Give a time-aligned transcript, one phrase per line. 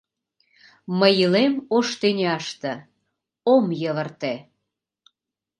[0.99, 2.73] «Мый илем ош тӱняште—
[3.53, 4.33] ом йывырте...»